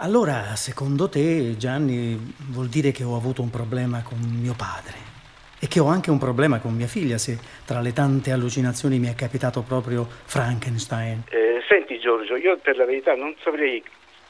Allora, 0.00 0.54
secondo 0.54 1.08
te, 1.08 1.56
Gianni, 1.56 2.16
vuol 2.50 2.68
dire 2.68 2.92
che 2.92 3.02
ho 3.02 3.16
avuto 3.16 3.42
un 3.42 3.50
problema 3.50 4.04
con 4.04 4.16
mio 4.20 4.54
padre? 4.56 4.94
E 5.58 5.66
che 5.66 5.80
ho 5.80 5.88
anche 5.88 6.12
un 6.12 6.18
problema 6.18 6.60
con 6.60 6.72
mia 6.72 6.86
figlia, 6.86 7.18
se 7.18 7.36
tra 7.66 7.80
le 7.80 7.92
tante 7.92 8.30
allucinazioni 8.30 9.00
mi 9.00 9.08
è 9.08 9.16
capitato 9.16 9.62
proprio 9.62 10.06
Frankenstein. 10.06 11.24
Eh, 11.30 11.64
senti 11.66 11.98
Giorgio, 11.98 12.36
io 12.36 12.56
per 12.58 12.76
la 12.76 12.84
verità 12.84 13.16
non 13.16 13.34
saprei 13.42 13.82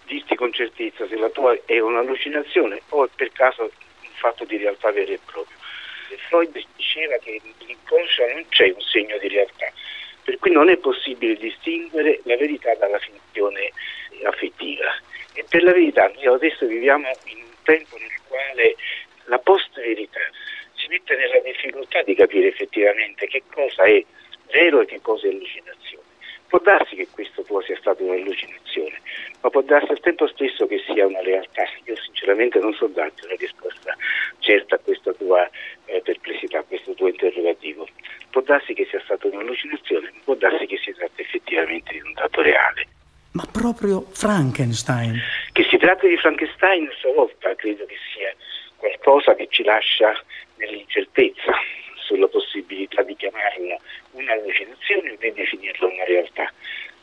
dirti 0.06 0.36
con 0.36 0.54
certezza 0.54 1.06
se 1.06 1.16
la 1.16 1.28
tua 1.28 1.54
è 1.66 1.78
un'allucinazione 1.80 2.80
o 2.88 3.04
è 3.04 3.08
per 3.14 3.30
caso 3.32 3.64
un 3.64 4.08
fatto 4.14 4.46
di 4.46 4.56
realtà 4.56 4.90
vero 4.90 5.12
e 5.12 5.20
proprio. 5.22 5.54
Freud 6.30 6.64
diceva 6.76 7.16
che 7.20 7.42
nell'inconscio 7.44 8.22
non 8.32 8.44
c'è 8.48 8.72
un 8.74 8.80
segno 8.80 9.18
di 9.18 9.28
realtà, 9.28 9.70
per 10.24 10.38
cui 10.38 10.50
non 10.50 10.70
è 10.70 10.78
possibile 10.78 11.36
distinguere 11.36 12.20
la 12.24 12.38
verità 12.38 12.74
dalla 12.76 12.98
finzione 12.98 13.70
affettiva. 14.24 14.96
E 15.38 15.44
per 15.48 15.62
la 15.62 15.70
verità 15.70 16.10
noi 16.16 16.26
adesso 16.26 16.66
viviamo 16.66 17.06
in 17.26 17.36
un 17.36 17.54
tempo 17.62 17.96
nel 17.96 18.10
quale 18.26 18.74
la 19.26 19.38
post-verità 19.38 20.18
ci 20.74 20.88
mette 20.88 21.14
nella 21.14 21.38
difficoltà 21.38 22.02
di 22.02 22.16
capire 22.16 22.48
effettivamente 22.48 23.28
che 23.28 23.44
cosa 23.48 23.84
è 23.84 24.04
vero 24.50 24.80
e 24.80 24.86
che 24.86 25.00
cosa 25.00 25.28
è 25.28 25.30
allucinazione. 25.30 26.06
Può 26.48 26.58
darsi 26.58 26.96
che 26.96 27.06
questo 27.12 27.42
tuo 27.42 27.60
sia 27.60 27.76
stata 27.76 28.02
un'allucinazione, 28.02 29.00
ma 29.40 29.50
può 29.50 29.60
darsi 29.62 29.92
al 29.92 30.00
tempo 30.00 30.26
stesso 30.26 30.66
che 30.66 30.82
sia 30.90 31.06
una 31.06 31.20
realtà. 31.20 31.62
Io 31.84 31.94
sinceramente 31.94 32.58
non 32.58 32.74
so 32.74 32.88
darti 32.88 33.24
una 33.26 33.36
risposta 33.38 33.94
certa 34.40 34.74
a 34.74 34.80
questa 34.80 35.12
tua 35.12 35.48
eh, 35.84 36.00
perplessità, 36.00 36.58
a 36.58 36.64
questo 36.64 36.94
tuo 36.94 37.06
interrogativo. 37.06 37.86
Può 38.30 38.40
darsi 38.40 38.74
che 38.74 38.86
sia 38.90 39.00
stata 39.04 39.28
un'allucinazione, 39.28 40.10
ma 40.14 40.20
può 40.24 40.34
darsi 40.34 40.66
che 40.66 40.78
si 40.78 40.92
tratti 40.94 41.22
effettivamente 41.22 41.92
di 41.92 42.00
un 42.00 42.12
dato 42.14 42.42
reale. 42.42 42.88
Ma 43.32 43.44
proprio 43.74 44.06
Frankenstein. 44.12 45.20
Che 45.52 45.64
si 45.64 45.76
tratti 45.76 46.08
di 46.08 46.16
Frankenstein 46.16 46.86
a 46.88 46.94
sua 46.98 47.12
volta 47.12 47.54
credo 47.54 47.84
che 47.86 47.96
sia 48.12 48.34
qualcosa 48.76 49.34
che 49.34 49.48
ci 49.50 49.64
lascia 49.64 50.12
nell'incertezza 50.56 51.52
sulla 51.96 52.28
possibilità 52.28 53.02
di 53.02 53.14
chiamarla 53.16 53.76
un'allucinazione 54.12 55.10
o 55.12 55.16
di 55.18 55.32
definirla 55.32 55.86
una 55.86 56.04
realtà. 56.04 56.52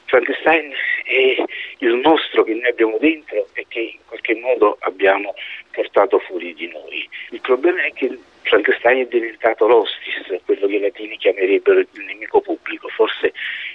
Frankenstein 0.06 0.72
è 1.04 1.44
il 1.80 1.96
mostro 2.04 2.44
che 2.44 2.54
noi 2.54 2.70
abbiamo 2.70 2.98
dentro 3.00 3.48
e 3.54 3.66
che 3.68 3.80
in 3.80 4.00
qualche 4.06 4.36
modo 4.36 4.78
abbiamo 4.82 5.34
portato 5.72 6.20
fuori 6.20 6.54
di 6.54 6.68
noi. 6.68 7.08
Il 7.32 7.42
problema 7.42 7.84
è 7.84 7.92
che 7.94 8.18
Frankenstein 8.44 9.00
è 9.00 9.08
diventato 9.08 9.68
l'ostis, 9.68 10.42
quello 10.46 10.68
che 10.68 10.76
i 10.76 10.80
latini 10.80 11.18
chiamerebbero 11.18 11.80
il 11.80 11.88
nemico 12.06 12.42
pubblico, 12.42 12.88
forse 12.90 13.34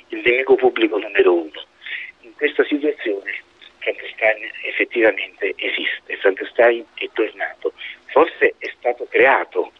il 0.08 0.22
nemico 0.24 0.54
pubblico 0.54 0.98
numero 0.98 1.34
uno. 1.34 1.59
Questa 2.40 2.64
situazione 2.64 3.36
Frankenstein 3.80 4.48
effettivamente 4.64 5.52
esiste, 5.56 6.16
Frankenstein 6.16 6.86
è 6.94 7.06
tornato, 7.12 7.74
forse 8.06 8.54
è 8.56 8.72
stato 8.78 9.06
creato 9.10 9.70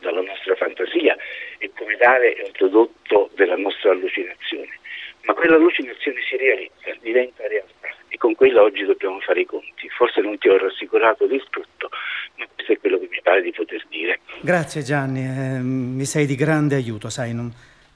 dalla 0.00 0.20
nostra 0.20 0.56
fantasia 0.56 1.16
e 1.58 1.70
come 1.78 1.96
tale 1.98 2.34
è 2.34 2.42
un 2.44 2.50
prodotto 2.50 3.30
della 3.36 3.54
nostra 3.54 3.92
allucinazione. 3.92 4.74
Ma 5.22 5.34
quella 5.34 5.54
allucinazione 5.54 6.20
si 6.28 6.36
realizza, 6.36 6.90
diventa 7.00 7.46
realtà 7.46 7.94
e 8.08 8.16
con 8.16 8.34
quella 8.34 8.62
oggi 8.62 8.84
dobbiamo 8.84 9.20
fare 9.20 9.42
i 9.42 9.46
conti. 9.46 9.88
Forse 9.90 10.20
non 10.20 10.36
ti 10.38 10.48
ho 10.48 10.58
rassicurato 10.58 11.26
del 11.26 11.46
tutto, 11.48 11.90
ma 12.38 12.46
questo 12.52 12.72
è 12.72 12.78
quello 12.80 12.98
che 12.98 13.06
mi 13.08 13.20
pare 13.22 13.40
di 13.40 13.52
poter 13.52 13.86
dire. 13.88 14.18
Grazie 14.40 14.82
Gianni, 14.82 15.20
eh, 15.20 15.60
mi 15.60 16.04
sei 16.06 16.26
di 16.26 16.34
grande 16.34 16.74
aiuto, 16.74 17.08
sai. 17.08 17.32
Non... 17.32 17.52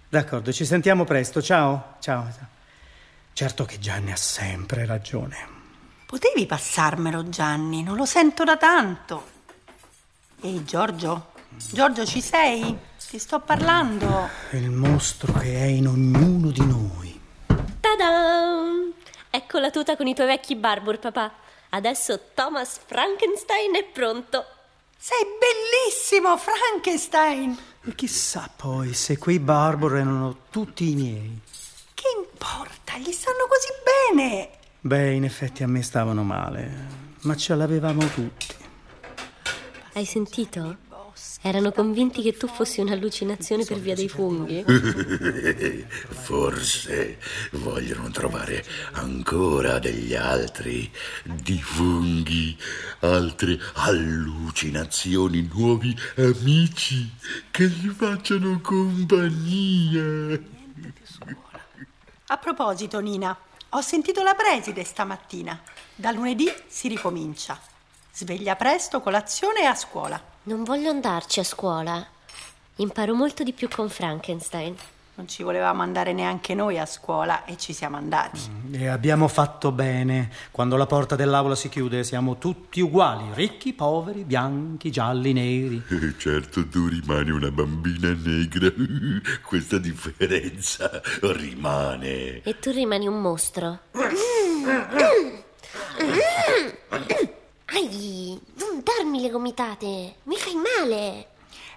D'accordo, 0.08 0.52
ci 0.52 0.64
sentiamo 0.64 1.02
presto. 1.02 1.42
Ciao. 1.42 1.96
Ciao. 1.98 2.52
Certo 3.34 3.64
che 3.64 3.80
Gianni 3.80 4.12
ha 4.12 4.16
sempre 4.16 4.86
ragione. 4.86 5.36
Potevi 6.06 6.46
passarmelo, 6.46 7.28
Gianni, 7.28 7.82
non 7.82 7.96
lo 7.96 8.04
sento 8.04 8.44
da 8.44 8.56
tanto. 8.56 9.30
Ehi, 10.40 10.64
Giorgio? 10.64 11.32
Giorgio, 11.72 12.06
ci 12.06 12.20
sei? 12.20 12.78
Ti 13.08 13.18
sto 13.18 13.40
parlando. 13.40 14.28
Il 14.52 14.70
mostro 14.70 15.33
che 15.33 15.52
è 15.52 15.64
in 15.64 15.89
ognuno 15.89 16.52
di 16.52 16.64
noi. 16.64 17.20
Ta-da! 17.80 18.70
Ecco 19.30 19.58
la 19.58 19.72
tuta 19.72 19.96
con 19.96 20.06
i 20.06 20.14
tuoi 20.14 20.28
vecchi 20.28 20.55
Barbour, 20.55 21.01
papà. 21.01 21.33
Adesso 21.70 22.28
Thomas 22.34 22.78
Frankenstein 22.86 23.74
è 23.74 23.83
pronto. 23.83 24.45
Sei 24.96 25.27
bellissimo, 25.40 26.36
Frankenstein! 26.36 27.58
E 27.83 27.95
chissà 27.96 28.48
poi 28.55 28.95
se 28.95 29.18
quei 29.18 29.40
Barbour 29.40 29.96
erano 29.96 30.36
tutti 30.51 30.89
i 30.89 30.95
miei. 30.95 31.40
Importa? 32.44 32.98
Gli 32.98 33.10
stanno 33.10 33.46
così 33.48 34.12
bene. 34.12 34.50
Beh, 34.80 35.12
in 35.12 35.24
effetti 35.24 35.62
a 35.62 35.66
me 35.66 35.80
stavano 35.82 36.22
male, 36.24 36.88
ma 37.22 37.34
ce 37.36 37.55
l'avevamo 37.55 38.06
tutti. 38.08 38.48
Hai 39.94 40.05
sentito? 40.05 40.77
Erano 41.40 41.72
convinti 41.72 42.20
che 42.20 42.36
tu 42.36 42.46
fossi 42.46 42.80
un'allucinazione 42.80 43.64
per 43.64 43.78
via 43.78 43.94
dei 43.94 44.08
funghi? 44.08 44.62
Forse 45.88 47.18
vogliono 47.52 48.10
trovare 48.10 48.62
ancora 48.92 49.78
degli 49.78 50.14
altri 50.14 50.90
di 51.22 51.58
funghi, 51.62 52.56
altre 53.00 53.58
allucinazioni, 53.74 55.48
nuovi 55.50 55.96
amici 56.16 57.10
che 57.50 57.68
gli 57.68 57.88
facciano 57.88 58.60
compagnia. 58.60 60.40
A 62.29 62.39
proposito, 62.39 63.01
Nina, 63.01 63.36
ho 63.68 63.80
sentito 63.83 64.23
la 64.23 64.33
preside 64.33 64.83
stamattina. 64.83 65.61
Da 65.95 66.11
lunedì 66.11 66.51
si 66.67 66.89
ricomincia. 66.89 67.61
Sveglia 68.11 68.57
presto, 68.57 69.02
colazione 69.02 69.61
e 69.61 69.64
a 69.67 69.74
scuola. 69.74 70.18
Non 70.45 70.64
voglio 70.64 70.89
andarci 70.89 71.40
a 71.40 71.45
scuola. 71.45 72.02
Imparo 72.77 73.14
molto 73.14 73.42
di 73.42 73.52
più 73.52 73.68
con 73.68 73.90
Frankenstein. 73.90 74.74
Non 75.17 75.29
ci 75.29 75.45
volevamo 75.45 75.83
andare 75.83 76.13
neanche 76.13 76.55
noi 76.55 76.77
a 76.77 76.86
scuola 76.86 77.45
e 77.45 77.57
ci 77.57 77.73
siamo 77.73 77.97
andati. 77.97 78.41
E 78.73 78.89
abbiamo 78.89 79.29
fatto 79.29 79.70
bene. 79.70 80.29
Quando 80.51 80.77
la 80.77 80.86
porta 80.86 81.14
dell'aula 81.14 81.55
si 81.55 81.69
chiude 81.69 82.02
siamo 82.02 82.36
tutti 82.36 82.80
uguali, 82.80 83.27
ricchi, 83.33 83.73
poveri, 83.75 84.25
bianchi, 84.25 84.91
gialli, 84.91 85.33
neri. 85.33 85.83
Eh, 86.05 86.19
certo, 86.19 86.67
tu 86.67 86.89
rimani 86.89 87.30
una 87.30 87.51
bambina 87.52 88.13
negra. 88.13 88.73
Questa 89.47 89.79
differenza 89.79 91.01
rimane. 91.20 92.42
E 92.42 92.58
tu 92.58 92.73
rimani 92.73 93.07
un 93.07 93.20
mostro. 93.20 93.79
Ai, 97.67 98.41
non 98.55 98.83
darmi 98.83 99.20
le 99.20 99.31
gomitate, 99.31 100.17
mi 100.25 100.36
fai 100.36 100.55
male. 100.55 101.27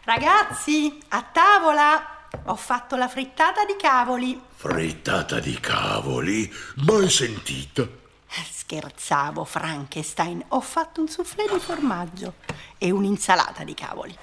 Ragazzi, 0.03 0.97
a 1.09 1.21
tavola! 1.21 2.16
Ho 2.45 2.55
fatto 2.55 2.95
la 2.95 3.07
frittata 3.07 3.65
di 3.65 3.75
cavoli. 3.77 4.39
Frittata 4.55 5.39
di 5.39 5.59
cavoli? 5.59 6.51
Mai 6.85 7.09
sentita? 7.09 7.87
Scherzavo, 8.27 9.43
Frankenstein. 9.45 10.43
Ho 10.49 10.61
fatto 10.61 11.01
un 11.01 11.07
soufflé 11.07 11.45
di 11.51 11.59
formaggio 11.59 12.35
e 12.77 12.91
un'insalata 12.91 13.63
di 13.63 13.73
cavoli. 13.73 14.17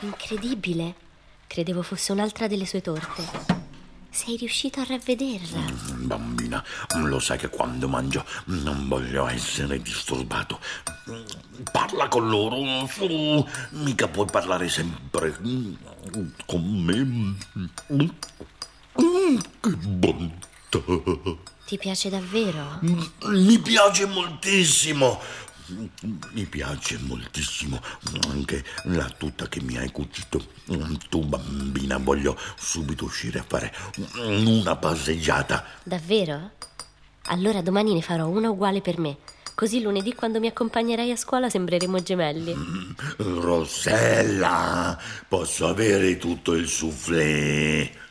Incredibile. 0.00 0.94
Credevo 1.46 1.82
fosse 1.82 2.12
un'altra 2.12 2.46
delle 2.46 2.66
sue 2.66 2.80
torte. 2.80 3.53
Sei 4.14 4.36
riuscito 4.36 4.78
a 4.80 4.84
ravvederla. 4.84 5.58
Mm, 5.58 6.06
Bambina, 6.06 6.64
lo 7.02 7.18
sai 7.18 7.36
che 7.36 7.48
quando 7.48 7.88
mangio 7.88 8.24
non 8.44 8.86
voglio 8.86 9.26
essere 9.26 9.82
disturbato. 9.82 10.60
Parla 11.72 12.06
con 12.06 12.28
loro, 12.28 12.86
su. 12.86 13.44
Mica 13.70 14.06
puoi 14.06 14.26
parlare 14.30 14.68
sempre 14.68 15.36
mm, 15.44 15.74
con 16.46 16.62
me. 16.62 16.94
Mm, 17.02 18.08
Che 19.60 19.70
bontà. 19.70 20.80
Ti 21.66 21.76
piace 21.78 22.08
davvero? 22.08 22.78
Mi 23.26 23.58
piace 23.58 24.06
moltissimo. 24.06 25.20
Mi 25.66 26.44
piace 26.44 26.98
moltissimo 26.98 27.80
anche 28.28 28.64
la 28.84 29.08
tuta 29.16 29.48
che 29.48 29.62
mi 29.62 29.78
hai 29.78 29.90
cucito. 29.90 30.44
Tu, 31.08 31.24
bambina, 31.24 31.96
voglio 31.96 32.38
subito 32.56 33.06
uscire 33.06 33.38
a 33.38 33.44
fare 33.46 33.74
una 34.18 34.76
passeggiata. 34.76 35.64
Davvero? 35.82 36.50
Allora 37.28 37.62
domani 37.62 37.94
ne 37.94 38.02
farò 38.02 38.26
una 38.26 38.50
uguale 38.50 38.82
per 38.82 38.98
me. 38.98 39.16
Così 39.54 39.80
lunedì 39.80 40.12
quando 40.14 40.40
mi 40.40 40.48
accompagnerai 40.48 41.12
a 41.12 41.16
scuola 41.16 41.48
sembreremo 41.48 42.02
gemelli. 42.02 42.54
Rossella, 43.16 44.98
posso 45.28 45.68
avere 45.68 46.18
tutto 46.18 46.54
il 46.54 46.68
soufflé? 46.68 48.02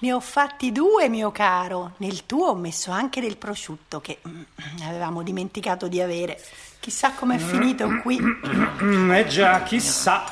Ne 0.00 0.12
ho 0.12 0.20
fatti 0.20 0.72
due, 0.72 1.08
mio 1.08 1.30
caro. 1.30 1.94
Nel 1.98 2.24
tuo 2.24 2.48
ho 2.48 2.54
messo 2.54 2.90
anche 2.90 3.20
del 3.20 3.36
prosciutto 3.36 4.00
che 4.00 4.18
mm, 4.26 4.42
avevamo 4.82 5.22
dimenticato 5.22 5.88
di 5.88 6.00
avere. 6.00 6.40
Chissà 6.80 7.12
com'è 7.12 7.38
finito 7.38 7.88
qui. 8.02 8.18
Mm, 8.20 9.10
eh 9.12 9.26
già, 9.26 9.62
chissà. 9.62 10.24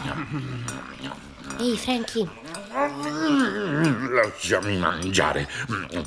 Ehi, 1.58 1.76
Frankie, 1.76 2.28
Lasciami 4.10 4.76
mangiare. 4.76 5.48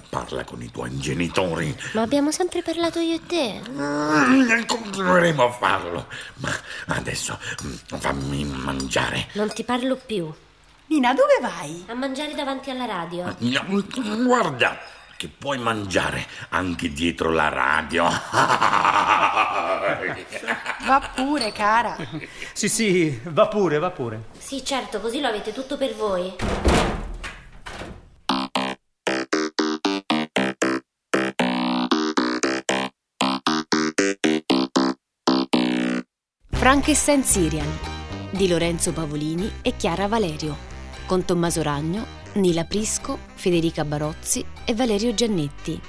Parla 0.09 0.44
con 0.44 0.62
i 0.62 0.69
tuoi 0.71 0.97
genitori. 1.00 1.75
Ma 1.94 2.01
abbiamo 2.01 2.31
sempre 2.31 2.62
parlato 2.62 3.00
io 3.00 3.15
e 3.15 3.21
te. 3.25 3.57
E 3.57 4.65
continueremo 4.65 5.44
a 5.44 5.51
farlo. 5.51 6.07
Ma 6.36 6.51
adesso 6.88 7.39
fammi 7.85 8.44
mangiare. 8.45 9.27
Non 9.33 9.51
ti 9.51 9.63
parlo 9.63 9.95
più. 9.95 10.31
Nina, 10.88 11.13
dove 11.13 11.38
vai? 11.42 11.85
A 11.88 11.94
mangiare 11.95 12.33
davanti 12.33 12.69
alla 12.69 12.85
radio. 12.85 13.35
Guarda 14.24 14.80
che 15.19 15.27
puoi 15.27 15.57
mangiare 15.57 16.25
anche 16.48 16.94
dietro 16.94 17.30
la 17.30 17.50
radio. 17.50 18.06
Va 20.88 21.12
pure, 21.13 21.51
cara. 21.51 21.98
Sì, 22.54 22.69
sì, 22.69 23.19
va 23.25 23.50
pure, 23.50 23.80
va 23.80 23.92
pure. 23.92 24.30
Sì, 24.38 24.63
certo, 24.63 25.01
così 25.01 25.19
lo 25.19 25.27
avete 25.27 25.51
tutto 25.51 25.75
per 25.75 25.94
voi. 25.94 26.33
Frankenstein 36.50 37.24
Serial 37.24 37.68
di 38.31 38.48
Lorenzo 38.48 38.94
Pavolini 38.94 39.51
e 39.62 39.75
Chiara 39.75 40.07
Valerio, 40.07 40.56
con 41.06 41.25
Tommaso 41.25 41.62
Ragno, 41.62 42.19
Nila 42.33 42.63
Prisco, 42.63 43.17
Federica 43.33 43.83
Barozzi 43.83 44.45
e 44.63 44.75
Valerio 44.75 45.13
Giannetti. 45.13 45.79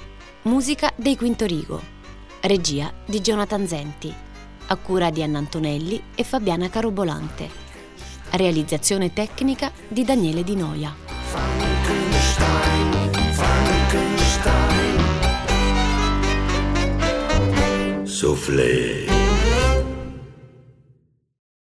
Musica 0.42 0.90
dei 0.96 1.16
Quinto 1.16 1.44
Rigo. 1.44 1.80
Regia 2.40 2.92
di 3.04 3.20
Jonathan 3.20 3.66
Zenti. 3.66 4.12
A 4.66 4.76
cura 4.76 5.10
di 5.10 5.22
Anna 5.22 5.38
Antonelli 5.38 6.02
e 6.14 6.24
Fabiana 6.24 6.70
Carobolante. 6.70 7.48
Realizzazione 8.30 9.12
tecnica 9.12 9.70
di 9.86 10.02
Daniele 10.02 10.42
Di 10.42 10.56
Noia. 10.56 10.94
Soufflé. 18.04 19.39